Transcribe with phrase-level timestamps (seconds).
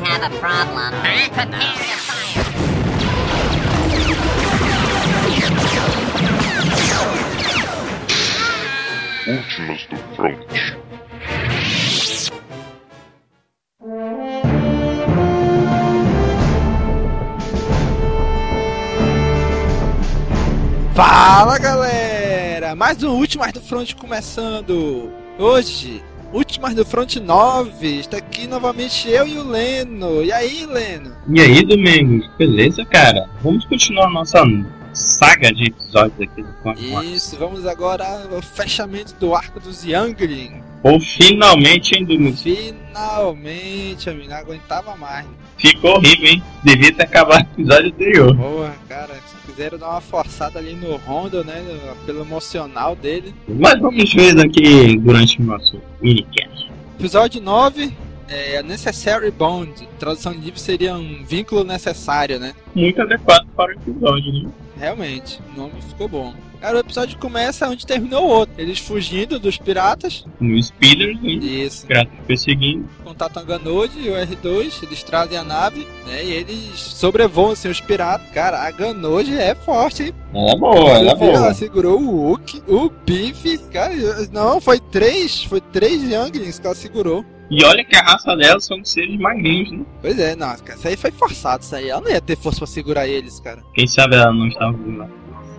[0.00, 0.92] we have a problem.
[1.00, 2.44] Prepare to fire.
[9.26, 10.46] Últimas do Front.
[20.94, 22.74] Fala galera!
[22.74, 25.10] Mais um Últimas do Front começando!
[25.38, 26.02] Hoje,
[26.56, 30.24] Últimas do Front 9, está aqui novamente eu e o Leno.
[30.24, 31.14] E aí, Leno?
[31.28, 33.28] E aí, Domingos, beleza, cara?
[33.42, 34.42] Vamos continuar a nossa
[34.94, 40.62] saga de episódios aqui do Front Isso, vamos agora ao fechamento do arco dos Youngling.
[40.82, 42.42] Ou finalmente, hein, Domingos?
[42.42, 45.26] Finalmente, amigo, não aguentava mais.
[45.58, 46.42] Ficou horrível, hein?
[46.62, 48.36] Devia ter acabado o episódio anterior.
[48.36, 51.64] Porra, cara, quiseram dar uma forçada ali no Rondo, né?
[52.04, 53.34] Pelo emocional dele.
[53.48, 56.70] Mas vamos ver aqui durante o nosso minicast.
[56.98, 57.92] Episódio 9
[58.28, 59.88] é Necessary Bond.
[59.98, 62.54] Tradução livre seria um vínculo necessário, né?
[62.74, 64.50] Muito adequado para o episódio, né?
[64.78, 66.34] Realmente, o nome ficou bom.
[66.60, 68.54] Cara, o episódio começa onde terminou o outro.
[68.58, 70.24] Eles fugindo dos piratas.
[70.40, 71.30] No Speeder, né?
[71.30, 71.86] Isso.
[71.86, 72.88] Piratas perseguindo.
[73.04, 74.82] Contatam a Ganode e o R2.
[74.82, 76.24] Eles trazem a nave, né?
[76.24, 78.28] E eles sobrevoam assim, os piratas.
[78.30, 80.14] Cara, a Ganode é forte, hein?
[80.34, 81.32] Ela é boa, ela é boa.
[81.32, 83.58] Ela segurou o Hulk, o Biff.
[83.72, 83.94] Cara,
[84.32, 85.44] não, foi três.
[85.44, 87.24] Foi três Younglings que ela segurou.
[87.48, 89.84] E olha que a raça delas são seres magrinhos, né?
[90.02, 91.88] Pois é, não, cara, isso aí foi forçado, isso aí.
[91.88, 93.62] Ela não ia ter força pra segurar eles, cara.
[93.72, 95.08] Quem sabe ela não estava lá.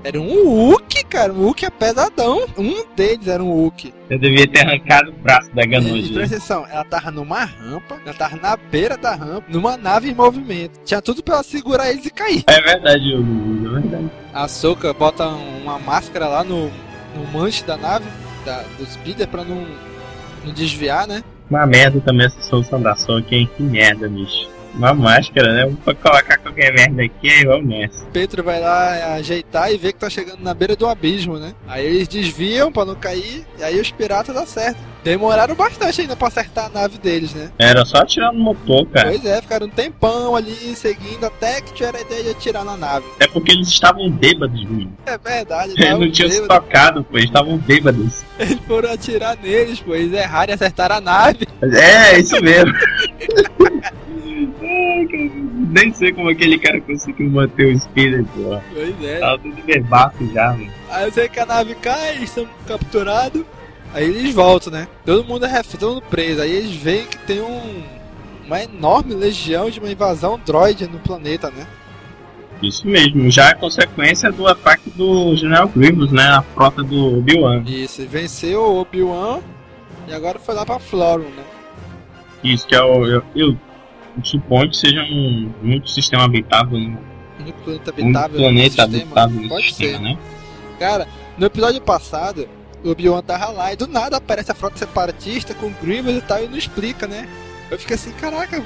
[0.08, 1.33] Era um Hulk, cara.
[1.33, 2.45] Um Hulk é pesadão.
[2.58, 3.94] Um deles era um Hulk.
[4.09, 6.13] Eu devia ter arrancado o braço da Ganode.
[6.13, 10.16] presta atenção, ela tava numa rampa, ela tava na beira da rampa, numa nave em
[10.16, 10.80] movimento.
[10.85, 12.45] Tinha tudo pra ela segurar eles e cair.
[12.47, 14.09] É verdade, Hugo, é verdade.
[14.33, 16.72] A Soka bota uma máscara lá no,
[17.13, 18.05] no manche da nave,
[18.45, 19.67] da, do speeder, pra não,
[20.45, 21.22] não desviar, né?
[21.50, 23.50] Uma merda também essa solução da Soca, hein?
[23.58, 24.47] Que merda, bicho.
[24.78, 25.75] Uma máscara, né?
[25.83, 28.06] Vou colocar qualquer merda aqui e vamos nessa.
[28.14, 31.53] Pedro vai lá ajeitar e vê que tá chegando na beira do abismo, né?
[31.68, 34.78] Aí eles desviam pra não cair, e aí os piratas certo.
[35.03, 37.50] Demoraram bastante ainda pra acertar a nave deles, né?
[37.57, 39.09] Era só atirar no motor, cara.
[39.09, 42.75] Pois é, ficaram um tempão ali seguindo até que tiveram a ideia de atirar na
[42.75, 43.06] nave.
[43.19, 44.91] É porque eles estavam bêbados, menino.
[45.06, 47.18] É verdade, Eles não tinham se tocado, pô.
[47.18, 48.22] Eles estavam bêbados.
[48.38, 49.96] Eles foram atirar neles, pô.
[49.96, 51.47] Eles erraram e acertaram a nave.
[51.62, 52.74] É, isso mesmo.
[55.72, 58.59] Nem sei como aquele cara conseguiu manter o speeder, pô.
[58.74, 59.20] Pois é.
[59.20, 60.72] Tava tudo bebaço já, mano.
[60.90, 63.44] Aí eu sei que a nave cai, eles são capturados.
[63.94, 64.88] Aí eles voltam, né?
[65.06, 66.42] Todo mundo é refém, todo mundo preso.
[66.42, 67.84] Aí eles veem que tem um.
[68.46, 71.68] Uma enorme legião de uma invasão droid no planeta, né?
[72.62, 73.30] Isso mesmo.
[73.30, 76.24] Já é consequência do ataque do General Grievous, né?
[76.24, 77.64] A frota do Obi-Wan.
[77.68, 79.42] Isso, ele venceu o Obi-Wan
[80.08, 81.44] e agora foi lá pra Florum, né?
[82.44, 83.06] Isso que é o.
[83.06, 83.58] Eu, eu
[84.23, 86.97] suponho que seja um muito sistema habitável, né?
[87.39, 88.38] No planeta Um habitável.
[88.39, 90.03] planeta habitável no Pode sistema, ser.
[90.03, 90.17] né?
[90.79, 91.07] Cara,
[91.38, 92.47] no episódio passado,
[92.83, 96.44] o Obi-Wan tava lá e do nada aparece a frota separatista com Grievous e tal
[96.44, 97.27] e não explica, né?
[97.69, 98.63] Eu fiquei assim, caraca,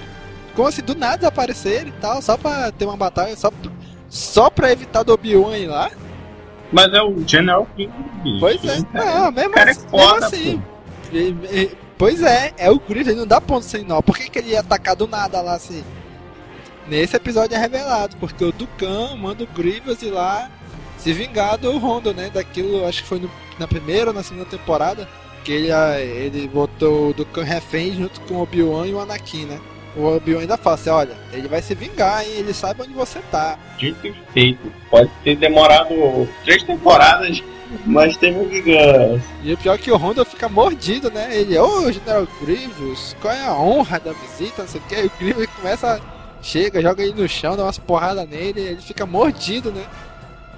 [0.56, 3.52] como assim do nada aparecer e tal, só pra ter uma batalha, só,
[4.10, 5.90] só pra evitar do Obi-Wan ir lá?
[6.72, 7.92] Mas é o General bicho.
[8.40, 10.64] Pois é, não, mesmo cara é assim, foda, mesmo assim.
[11.12, 14.02] E- e- Pois é, é o Grievous, ele não dá ponto sem nó.
[14.02, 15.84] Por que, que ele ia atacar do nada lá assim?
[16.88, 20.50] Nesse episódio é revelado, porque o Dukan manda o Grievous ir lá
[20.98, 22.32] se vingar do Rondo, né?
[22.34, 23.30] Daquilo, acho que foi no-
[23.60, 25.08] na primeira ou na segunda temporada,
[25.44, 29.46] que ele, ah, ele botou o Dukan refém junto com o Obi-Wan e o Anakin,
[29.46, 29.60] né?
[29.96, 32.32] O Obi-Wan ainda fala assim, olha, ele vai se vingar, hein?
[32.36, 33.60] Ele sabe onde você tá.
[33.78, 34.74] Dito e feito.
[34.90, 37.44] Pode ter demorado três temporadas,
[37.86, 39.22] mas teve vingança.
[39.44, 41.36] E o pior é que o Rondo fica mordido, né?
[41.36, 44.96] Ele, ô General Grievous, qual é a honra da visita, não sei o que.
[44.96, 46.02] Aí o Grievous começa,
[46.42, 49.84] chega, joga ele no chão, dá umas porradas nele, ele fica mordido, né?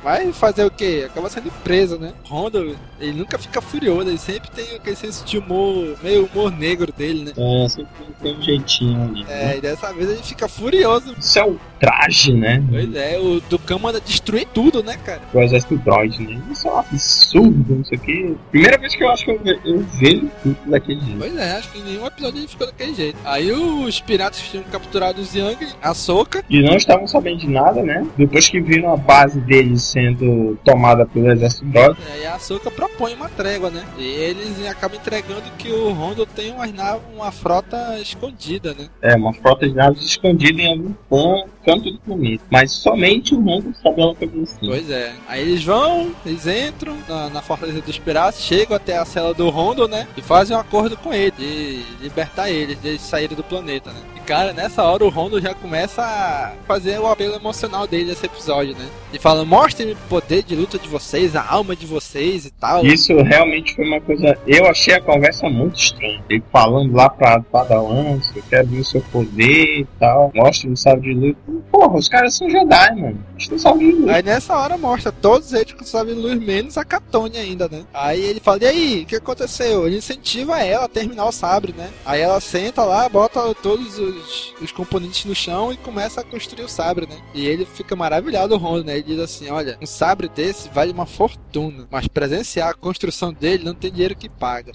[0.03, 1.03] Vai fazer o quê?
[1.05, 2.11] Acaba sendo preso, né?
[2.25, 6.91] Rondo, ele nunca fica furioso, ele sempre tem aquele senso de humor, meio humor negro
[6.91, 7.31] dele, né?
[7.65, 7.89] É, sempre
[8.21, 9.23] tem um jeitinho ali.
[9.23, 9.53] né?
[9.53, 11.15] É, e dessa vez ele fica furioso.
[11.17, 12.63] Isso é o traje, né?
[12.69, 15.21] Pois é, o Dukan manda destruir tudo, né, cara?
[15.33, 16.41] O exército droid, né?
[16.51, 18.37] Isso é um absurdo, não sei o que.
[18.51, 21.17] Primeira vez que eu acho que eu, ve- eu vejo tudo daquele jeito.
[21.19, 23.17] Pois é, acho que em nenhum episódio ele ficou daquele jeito.
[23.25, 27.47] Aí os piratas que tinham capturado os Young, a Soca, E não estavam sabendo de
[27.49, 28.05] nada, né?
[28.17, 31.97] Depois que viram a base deles sendo tomada pelo exército droid.
[32.11, 33.85] Aí a Ahsoka propõe uma trégua, né?
[33.97, 38.89] E eles acabam entregando que o Rondo tem naves, uma frota escondida, né?
[39.01, 42.43] É, uma frota de naves escondida em algum ponto canto do planeta.
[42.49, 44.67] Mas somente o Rondo sabe ela foi assim.
[44.67, 45.13] Pois é.
[45.27, 49.49] Aí eles vão, eles entram na, na Fortaleza dos Piratas, chegam até a cela do
[49.49, 50.07] Rondo, né?
[50.17, 53.99] E fazem um acordo com ele, de libertar eles, de eles saírem do planeta, né?
[54.15, 58.25] E cara, nessa hora o Rondo já começa a fazer o apelo emocional dele nesse
[58.25, 58.87] episódio, né?
[59.13, 62.85] E fala, mostrem o poder de luta de vocês, a alma de vocês e tal.
[62.85, 64.37] Isso realmente foi uma coisa.
[64.47, 66.23] Eu achei a conversa muito estranha.
[66.29, 70.31] Ele falando lá pra Padawans, eu quero ver o seu poder e tal.
[70.33, 71.35] Mostra o sabre de luz.
[71.71, 73.23] Porra, os caras são Jedi, mano.
[73.39, 74.09] Eles sabre de luz.
[74.09, 77.83] Aí nessa hora mostra todos eles com sabe luz, menos a Catone ainda, né?
[77.93, 79.85] Aí ele fala, e aí, o que aconteceu?
[79.85, 81.89] Ele incentiva ela a terminar o sabre, né?
[82.05, 86.63] Aí ela senta lá, bota todos os, os componentes no chão e começa a construir
[86.63, 87.17] o sabre, né?
[87.33, 88.93] E ele fica maravilhado, o Rondo, né?
[88.93, 93.63] Ele diz assim, olha, um sabre desse vale uma fortuna, mas presenciar a construção dele
[93.63, 94.73] não tem dinheiro que paga.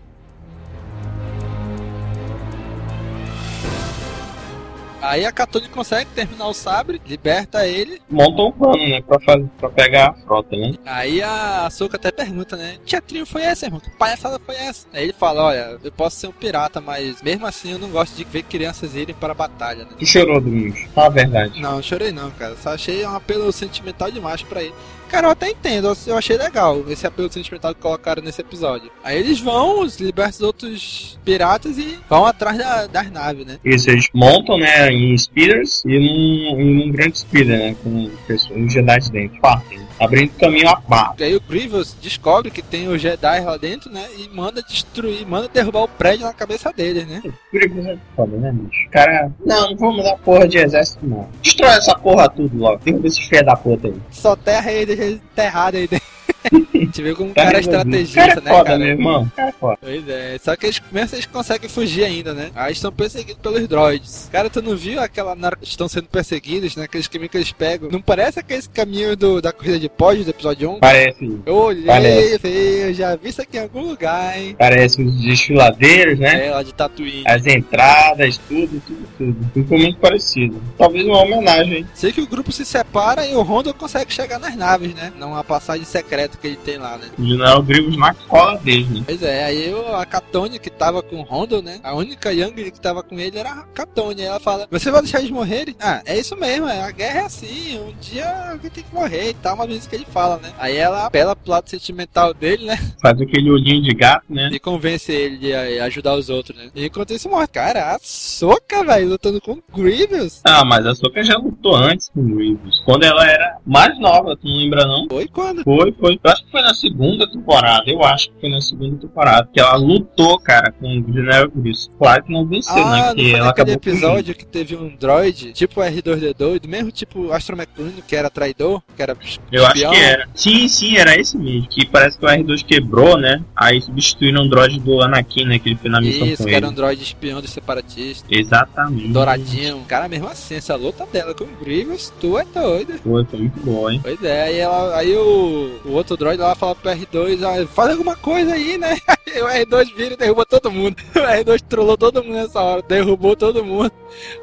[5.01, 8.01] Aí a Katone consegue terminar o sabre, liberta ele.
[8.11, 9.01] Monta um plano, né?
[9.01, 10.75] Pra, fazer, pra pegar a frota, né?
[10.85, 12.77] Aí a Açúcar até pergunta, né?
[12.85, 13.81] Que teatrinho foi essa, irmão?
[13.81, 14.87] Que palhaçada foi essa?
[14.93, 18.17] Aí ele fala, olha, eu posso ser um pirata, mas mesmo assim eu não gosto
[18.17, 19.91] de ver crianças irem para a batalha, né?
[19.99, 20.81] Tu chorou, Domingos.
[20.95, 21.61] Fala a verdade.
[21.61, 22.57] Não, chorei não, cara.
[22.57, 24.75] Só achei um apelo sentimental demais pra ele.
[25.09, 28.91] Cara, eu até entendo, eu achei legal esse apelo sentimental que colocaram nesse episódio.
[29.03, 33.59] Aí eles vão, libertam os outros piratas e vão atrás da- das naves, né?
[33.65, 38.61] Isso, eles montam, né, em speeders e num, em um grande speeder, né, com pessoas,
[38.61, 41.15] os Jedi dentro, partem, abrindo caminho a barra.
[41.19, 44.07] E aí o Grievous descobre que tem o Jedi lá dentro, né?
[44.17, 47.23] E manda destruir, manda derrubar o prédio na cabeça deles, né?
[47.53, 48.89] Grievous é foda, né, bicho?
[48.91, 51.29] Cara, não, não vou mudar porra de exército, não.
[51.43, 52.79] Destrói essa porra tudo logo.
[52.85, 53.95] Derruba esses filha da puta aí.
[54.11, 56.18] Só terra aí, deixa ele enterrado aí dentro.
[56.75, 58.79] Gente vê como o cara é estrategista, cara é né, foda, cara?
[58.79, 59.33] meu irmão.
[59.35, 59.79] Cara é foda.
[59.81, 62.51] Pois é, só que eles começam, eles conseguem fugir ainda, né?
[62.55, 64.29] Aí estão perseguidos pelos droids.
[64.31, 66.85] Cara, tu não viu aquela estão sendo perseguidos, né?
[66.85, 67.91] Aqueles caminhos que eles pegam.
[67.91, 70.81] Não parece aqueles caminhos do, da corrida de pódio do episódio 1?
[70.81, 72.49] Parece, Eu olhei, Parece.
[72.49, 74.55] eu já vi isso aqui em algum lugar, hein?
[74.59, 76.47] parece os desfiladeiros, né?
[76.47, 77.25] É, lá de Tatooine.
[77.27, 79.51] As entradas, tudo, tudo, tudo.
[79.53, 80.61] Ficou muito parecido.
[80.77, 81.87] Talvez uma homenagem.
[81.95, 85.13] Sei que o grupo se separa e o Rondo consegue chegar nas naves, né?
[85.19, 87.09] Numa passagem secreta que ele tem lá, né?
[87.19, 89.03] O general Grievous na cola deles, né?
[89.07, 91.81] Pois é, aí a Catone que tava com o Rondo, né?
[91.83, 94.23] A única Young que tava com ele era a Catone.
[94.23, 95.77] Aí ela fala: Você vai deixar eles morrerem?
[95.81, 97.79] Ah, é isso mesmo, é, a guerra é assim.
[97.79, 100.53] Um dia alguém tem que morrer e tal, uma vez que ele fala, né?
[100.59, 102.79] Aí ela apela pro lado sentimental dele, né?
[103.01, 104.51] Faz aquele olhinho de gato, né?
[104.53, 106.71] E convence ele de eh, ajudar os outros, né?
[106.75, 107.47] E enquanto isso morre.
[107.49, 110.41] Cara, a soca, velho, lutando com o Grievous.
[110.45, 112.83] Ah, mas a Soka já lutou antes com o Grievous.
[112.85, 115.07] Quando ela era mais nova, tu não lembra não?
[115.09, 115.63] Foi quando?
[115.63, 116.18] Foi, foi.
[116.23, 117.85] Eu acho que foi na segunda temporada.
[117.87, 119.49] Eu acho que foi na segunda temporada.
[119.53, 121.91] Que ela lutou, cara, com o General Grievous.
[121.99, 122.83] Claro que não venceu, né?
[122.83, 126.91] Ah, não Porque ela acabou episódio que teve um droid, tipo o R2D2, do mesmo
[126.91, 129.17] tipo o Astro McQueen, que era traidor, que era
[129.51, 130.29] Eu acho que era.
[130.35, 131.69] Sim, sim, era esse mesmo.
[131.69, 133.43] Que parece que o R2 quebrou, né?
[133.57, 135.59] Aí substituíram o droid do Anakin, né?
[135.59, 136.73] Que ele foi na missão Isso, que era ele.
[136.73, 138.25] um droid espião dos separatistas.
[138.31, 139.09] Exatamente.
[139.09, 139.83] Douradinho.
[139.87, 142.95] Cara, mesmo assim, essa luta dela com o Grievous, tu é doido.
[142.99, 144.01] Foi, foi muito bom, hein?
[144.03, 147.91] Pois é, aí, ela, aí o, o outro droid lá fala pro R2, ah, faz
[147.91, 148.99] alguma coisa aí, né?
[149.39, 150.97] O R2 vira e derruba todo mundo.
[151.15, 153.93] O R2 trollou todo mundo nessa hora, derrubou todo mundo.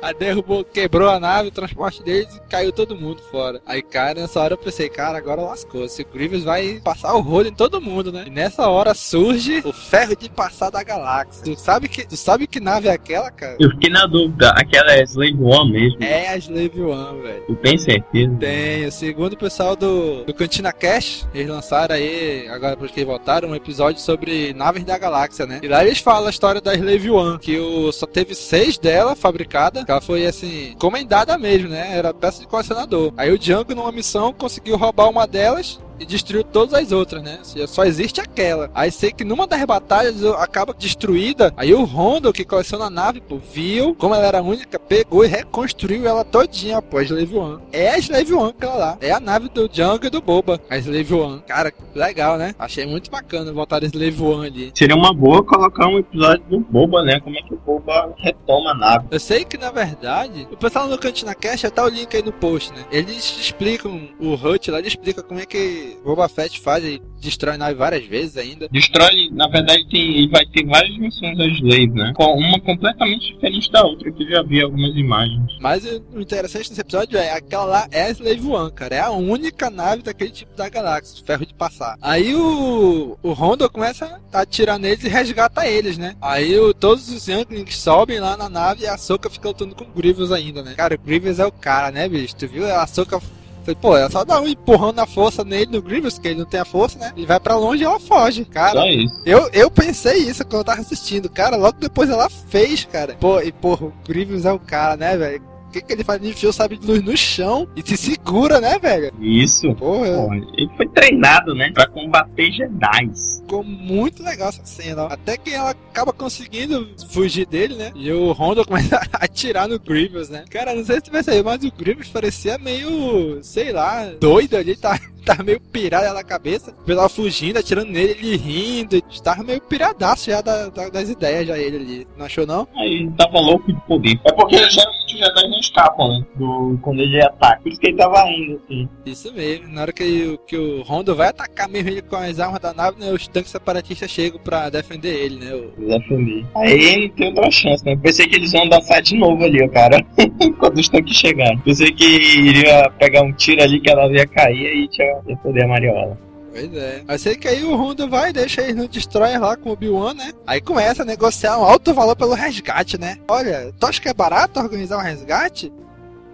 [0.01, 3.61] Aí derrubou, quebrou a nave, o transporte deles e caiu todo mundo fora.
[3.65, 5.87] Aí, cara, nessa hora eu pensei, cara, agora lascou.
[5.87, 8.25] Se o Grievous vai passar o rolo em todo mundo, né?
[8.27, 11.43] E nessa hora surge o ferro de passar da galáxia.
[11.43, 13.57] Tu sabe que, tu sabe que nave é aquela, cara?
[13.59, 14.49] Eu fiquei na dúvida.
[14.51, 16.03] Aquela é Slave One mesmo.
[16.03, 17.43] É a Slave One, velho.
[17.49, 18.35] Eu tenho certeza.
[18.39, 23.55] Tem, segundo o pessoal do, do Cantina Cash, eles lançaram aí, agora porque voltaram, um
[23.55, 24.53] episódio sobre
[24.83, 25.59] da galáxia, né?
[25.63, 29.15] E lá eles falam a história da Slave One, que o, só teve seis dela
[29.15, 31.97] fabricada, que ela foi assim, encomendada mesmo, né?
[31.97, 33.13] Era peça de colecionador.
[33.17, 37.39] Aí o Django, numa missão, conseguiu roubar uma delas e destruiu todas as outras, né?
[37.43, 38.69] Seja, Só existe aquela.
[38.73, 41.53] Aí sei que numa das batalhas acaba destruída.
[41.57, 45.27] Aí o Rondo, que coleciona a nave, pô, viu como ela era única, pegou e
[45.27, 47.61] reconstruiu ela todinha, pô, a Slave One.
[47.71, 48.97] É a Slave One aquela lá.
[49.01, 51.41] É a nave do Django e do Boba, a Slave One.
[51.47, 52.53] Cara, legal, né?
[52.57, 54.71] Achei muito bacana botar a Slave One ali.
[54.75, 57.19] Seria uma boa colocar um episódio do Boba, né?
[57.19, 59.07] Como é que o Boba retoma a nave.
[59.11, 62.31] Eu sei que na verdade, o pessoal no Cantina Cash tá o link aí no
[62.31, 62.85] post, né?
[62.91, 67.01] Eles explicam, o Hut lá, ele explica como é que que Boba Fett faz, ele
[67.19, 68.67] destrói a nave várias vezes ainda.
[68.69, 72.13] Destrói, na verdade, tem, vai ter várias missões das Slave, né?
[72.15, 75.51] Com uma completamente diferente da outra, que eu já vi algumas imagens.
[75.59, 78.95] Mas o interessante nesse episódio é aquela lá é a Slave One, cara.
[78.95, 81.97] É a única nave daquele tipo da galáxia, ferro de passar.
[82.01, 86.15] Aí o, o Rondo começa a atirar neles e resgata eles, né?
[86.21, 89.83] Aí o, todos os Younglings sobem lá na nave e a Soka fica lutando com
[89.83, 90.73] o Grievous ainda, né?
[90.75, 92.35] Cara, o Grievous é o cara, né, bicho?
[92.35, 92.65] Tu viu?
[92.65, 93.19] A Soka
[93.65, 96.45] Falei, pô, ela só dá um empurrão na força nele no Grievous, que ele não
[96.45, 97.11] tem a força, né?
[97.17, 98.79] Ele vai pra longe e ela foge, cara.
[99.25, 101.55] Eu, eu pensei isso quando eu tava assistindo, cara.
[101.55, 103.15] Logo depois ela fez, cara.
[103.19, 105.41] Pô, e porra, o Grievous é o cara, né, velho?
[105.75, 106.21] O que, que ele faz?
[106.21, 109.11] Ele enfia o sabre de luz no chão e se segura, né, velho?
[109.19, 109.75] Isso.
[109.75, 111.69] Porra, Pô, ele foi treinado, né?
[111.73, 113.41] Pra combater Jedi's.
[113.41, 115.03] ficou muito legal essa cena.
[115.03, 115.07] ó.
[115.11, 117.91] Até que ela acaba conseguindo fugir dele, né?
[117.93, 120.45] E o Honda começa a atirar no Grievous, né?
[120.49, 124.77] Cara, não sei se tu percebeu, mas o Grievous parecia meio, sei lá, doido ali,
[124.77, 126.71] tá, tá meio pirado na cabeça.
[126.71, 129.01] O pessoal fugindo, atirando nele, ele rindo.
[129.23, 132.07] Tava meio piradaço já da- da- das ideias, já ele ali.
[132.17, 132.67] Não achou, não?
[132.77, 134.19] Aí ele tava louco de poder.
[134.25, 136.25] É porque geralmente os Jedi não escapam, né?
[136.35, 137.61] Do, quando ele ataca.
[137.61, 138.89] Por isso que ele tava indo, assim.
[139.05, 139.67] Isso mesmo.
[139.69, 142.73] Na hora que, o- que o Rondo vai atacar mesmo ele com as armas da
[142.73, 145.53] nave, né, os tanques separatistas chegam pra defender ele, né?
[145.55, 146.45] O- Defender.
[146.55, 147.95] Aí ele tem outra chance, né?
[147.95, 150.03] Pensei que eles iam dançar de novo ali, o cara.
[150.59, 151.57] Quando os tanques chegaram.
[151.59, 155.63] Pensei que iria pegar um tiro ali que ela ia cair e tinha ia poder
[155.63, 156.17] a Mariola.
[156.55, 157.01] Pois é.
[157.05, 160.13] Mas sei que aí o Rondo vai, deixa eles no Destroyer lá com o Obi-Wan,
[160.13, 160.31] né?
[160.47, 163.17] Aí começa a negociar um alto valor pelo resgate, né?
[163.27, 165.71] Olha, tu acha que é barato organizar um resgate?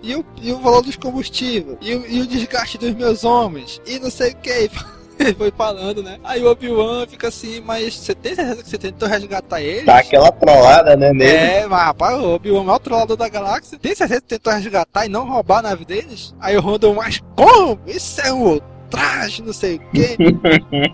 [0.03, 1.75] E o, e o valor dos combustíveis?
[1.81, 3.81] E o, e o desgaste dos meus homens?
[3.87, 4.69] E não sei o que.
[5.19, 6.19] Ele foi falando, né?
[6.23, 9.85] Aí o Obi-Wan fica assim, mas você tem certeza que você tentou resgatar eles?
[9.85, 11.31] Tá aquela trollada, né, nele.
[11.31, 13.77] É, mas rapaz, o Obi-Wan é o maior trollador da galáxia.
[13.79, 16.33] Tem certeza que tentou resgatar e não roubar a nave deles?
[16.39, 17.79] Aí o Rondo, mas como?
[17.87, 18.59] Isso é um
[18.91, 20.17] ultraje, não sei o quê.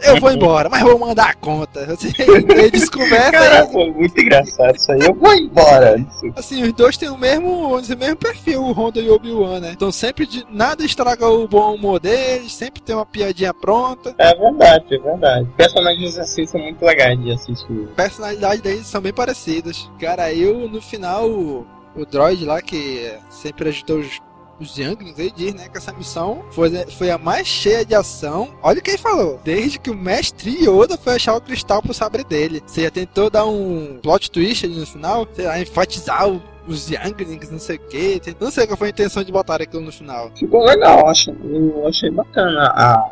[0.06, 1.92] Eu vou embora, mas vou mandar a conta.
[1.92, 5.00] Assim, eles conversam Cara, e, muito engraçado isso aí.
[5.01, 5.96] Eu vou embora.
[6.36, 9.72] Assim, os dois têm o mesmo, o mesmo perfil, o Honda e o Obi-Wan, né?
[9.74, 14.13] Então sempre de, nada estraga o bom humor deles, sempre tem uma piadinha pronta.
[14.18, 15.48] É verdade, é verdade.
[15.58, 17.88] Personagens assim são muito legais de assistir.
[17.92, 19.89] A personalidade deles são bem parecidas.
[20.00, 24.20] Cara, o- no final, o, o droid lá, que sempre ajudou os,
[24.60, 28.50] os Younglings, ele diz, né, que essa missão foi, foi a mais cheia de ação.
[28.64, 29.40] Olha o que ele falou.
[29.44, 32.62] Desde que o mestre Yoda foi achar o cristal pro sabre dele.
[32.66, 35.28] Você já tentou dar um plot twist ali no final?
[35.34, 38.22] Sei lá, enfatizar o- os Younglings, não sei o que.
[38.40, 40.30] Não sei qual foi a intenção de botar aquilo no final.
[40.36, 41.30] Ficou legal, acho.
[41.32, 43.12] Eu achei bacana a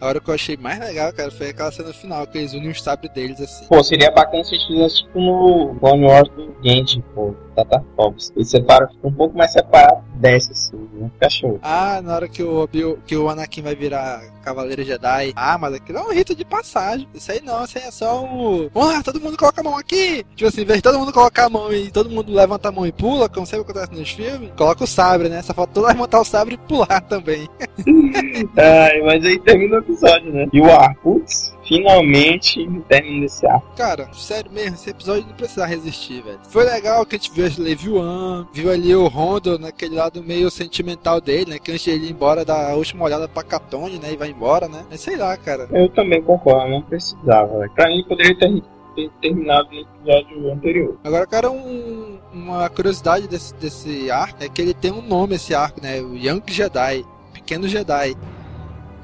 [0.00, 2.70] A hora que eu achei mais legal, cara, foi aquela cena final, que eles unem
[2.70, 3.66] o sabre deles assim.
[3.66, 8.32] Pô, seria bacana se eles fizessem tipo no Clone Wars do Genji, pô, Tartakovs.
[8.36, 11.30] Eles separam, um pouco mais separado, desce assim, né?
[11.30, 11.58] Show.
[11.62, 12.68] Ah, na hora que o,
[13.06, 15.32] que o Anakin vai virar Cavaleiro Jedi.
[15.34, 17.08] Ah, mas aquilo é um rito de passagem.
[17.12, 18.20] Isso aí não, isso aí é só.
[18.20, 20.24] Vamos lá, todo mundo coloca a mão aqui.
[20.36, 22.72] Tipo assim, em vez de todo mundo colocar a mão e todo mundo levanta a
[22.72, 25.42] mão e pula, como sempre acontece nos filmes, coloca o sabre, né?
[25.42, 27.48] Só falta todo mundo levantar o sabre e pular também.
[28.56, 30.46] Ai, mas aí termina o episódio, né?
[30.52, 33.60] E o ar, putz, finalmente termina esse ar.
[33.76, 36.38] Cara, sério mesmo, esse episódio não precisa resistir, velho.
[36.48, 40.22] Foi legal que a gente viu a Slave One, viu ali o Rondo naquele lado
[40.22, 41.58] meio sentimental dele, né?
[41.58, 44.12] Que antes de ele ir embora dá a última olhada pra Catone, né?
[44.12, 44.84] E vai embora, né?
[44.90, 45.68] Mas sei lá, cara.
[45.72, 47.58] Eu também concordo, não precisava.
[47.58, 47.68] né?
[47.74, 48.62] Pra mim poderia ter,
[48.94, 50.98] ter terminado no episódio anterior.
[51.04, 55.54] Agora, cara, um- uma curiosidade desse, desse arco é que ele tem um nome, esse
[55.54, 56.00] arco, né?
[56.00, 58.14] O Young Jedi, Pequeno Jedi.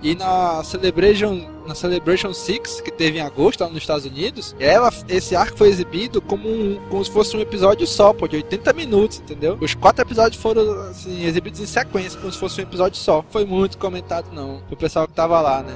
[0.03, 4.91] E na Celebration, na Celebration 6, que teve em agosto lá nos Estados Unidos, ela,
[5.09, 8.73] esse arco foi exibido como, um, como se fosse um episódio só, pô, de 80
[8.73, 9.57] minutos, entendeu?
[9.61, 13.25] Os quatro episódios foram assim, exibidos em sequência, como se fosse um episódio só.
[13.31, 14.63] Foi muito comentado, não.
[14.71, 15.75] O pessoal que tava lá, né?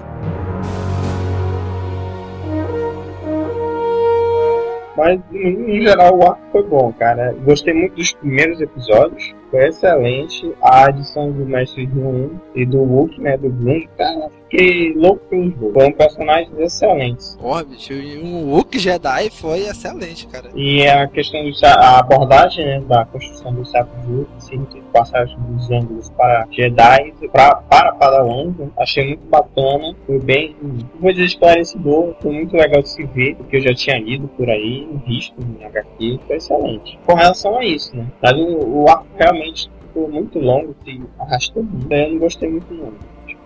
[4.97, 7.35] Mas, no geral, o arco foi bom, cara.
[7.45, 9.35] Gostei muito dos primeiros episódios.
[9.51, 10.55] Foi excelente.
[10.63, 13.37] A adição do Mestre Ryun e do Wookie, né?
[13.37, 13.87] Do Bloom.
[13.99, 15.73] Cara, fiquei louco pelos dois.
[15.73, 17.37] Foram personagens excelentes.
[17.41, 20.51] Porra, bicho, e um Wook Jedi foi excelente, cara.
[20.55, 24.81] E a questão do a abordagem né, da construção do sapo de luz, assim, de
[24.93, 30.57] passagem dos ângulos para Jedi, pra, para Padawans, né, achei muito bacana, foi bem,
[31.01, 34.49] vou dizer, esclarecedor, foi muito legal de se ver, porque eu já tinha lido por
[34.49, 36.99] aí, visto em HQ, foi excelente.
[37.05, 41.63] Com relação a isso, né, mas o, o arco realmente ficou muito longo, se arrastou
[41.63, 42.93] muito, daí eu não gostei muito não.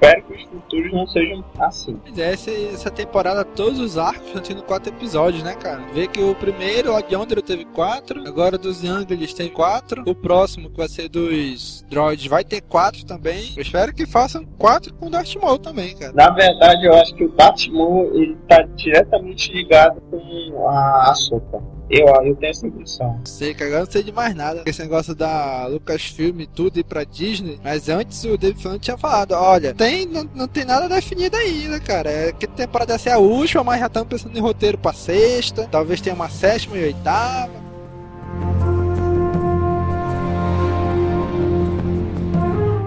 [0.00, 2.00] Espero que os futuros não sejam assim.
[2.04, 5.80] Mas é, essa, essa temporada, todos os arcos estão tendo quatro episódios, né, cara?
[5.92, 8.26] Vê que o primeiro, o de Yonder, teve quatro.
[8.26, 10.02] Agora dos Younglings tem quatro.
[10.06, 13.52] O próximo, que vai ser dos Droids, vai ter quatro também.
[13.56, 16.12] Eu espero que façam quatro com o Darth Maul também, cara.
[16.14, 21.14] Na verdade, eu acho que o Darth Maul ele tá diretamente ligado com a, a
[21.14, 21.79] sopa.
[21.90, 23.20] Eu, eu tenho essa impressão.
[23.24, 24.62] Sei que agora não sei de mais nada.
[24.64, 27.58] Esse negócio da Lucasfilm e tudo ir pra Disney.
[27.64, 31.80] Mas antes o David Filoni tinha falado: olha, tem, não, não tem nada definido ainda,
[31.80, 32.10] cara.
[32.10, 35.66] É que temporada essa é a última, mas já estamos pensando em roteiro pra sexta.
[35.70, 37.59] Talvez tenha uma sétima e oitava.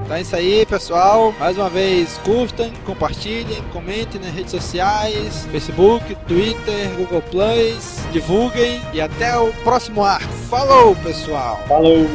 [0.03, 1.33] Então é isso aí, pessoal.
[1.39, 8.99] Mais uma vez, curtam, compartilhem, comentem nas redes sociais, Facebook, Twitter, Google Plus, divulguem e
[8.99, 10.31] até o próximo arco.
[10.49, 11.63] Falou, pessoal!
[11.67, 12.05] Falou!